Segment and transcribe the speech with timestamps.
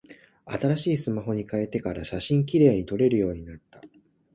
[0.47, 3.79] 新しいスマホに変えてから、写真綺麗に撮れるようになった。